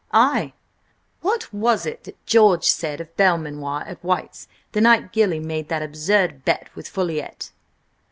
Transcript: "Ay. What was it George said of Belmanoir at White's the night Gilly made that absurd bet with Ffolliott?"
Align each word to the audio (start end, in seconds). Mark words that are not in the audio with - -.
"Ay. 0.13 0.53
What 1.21 1.53
was 1.53 1.85
it 1.85 2.17
George 2.25 2.63
said 2.63 2.99
of 3.01 3.15
Belmanoir 3.17 3.83
at 3.85 4.03
White's 4.03 4.47
the 4.71 4.81
night 4.81 5.11
Gilly 5.13 5.39
made 5.39 5.67
that 5.69 5.83
absurd 5.83 6.43
bet 6.43 6.71
with 6.75 6.87
Ffolliott?" 6.87 7.51